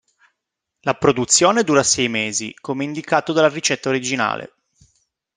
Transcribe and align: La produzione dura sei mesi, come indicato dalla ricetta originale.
La 0.79 0.95
produzione 0.95 1.63
dura 1.63 1.83
sei 1.83 2.07
mesi, 2.09 2.55
come 2.59 2.83
indicato 2.83 3.33
dalla 3.33 3.49
ricetta 3.49 3.89
originale. 3.89 4.51